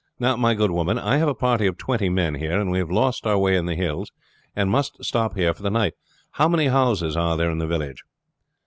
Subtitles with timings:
[0.19, 2.89] Now, my good woman, I have a party of twenty men here, and we have
[2.89, 4.11] lost our way in the hills,
[4.55, 5.93] and must stop here for the night.
[6.31, 8.03] How many houses are there in the village?"